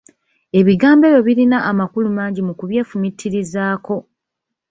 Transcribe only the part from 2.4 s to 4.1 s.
mu kubyefumiitirizaako!